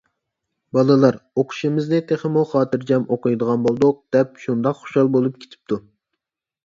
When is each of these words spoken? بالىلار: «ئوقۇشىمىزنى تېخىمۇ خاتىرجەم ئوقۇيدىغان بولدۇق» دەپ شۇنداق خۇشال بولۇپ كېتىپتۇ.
بالىلار: 0.75 1.17
«ئوقۇشىمىزنى 1.41 1.99
تېخىمۇ 2.11 2.43
خاتىرجەم 2.53 3.05
ئوقۇيدىغان 3.17 3.63
بولدۇق» 3.67 4.01
دەپ 4.17 4.43
شۇنداق 4.47 4.81
خۇشال 4.83 5.13
بولۇپ 5.17 5.39
كېتىپتۇ. 5.45 5.81